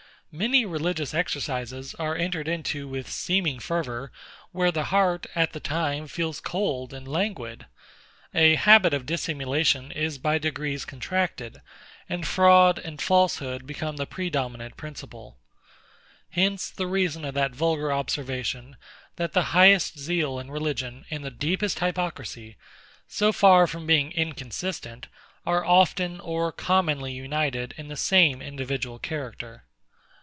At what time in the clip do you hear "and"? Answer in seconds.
6.93-7.05, 12.07-12.25, 12.79-13.01, 21.09-21.25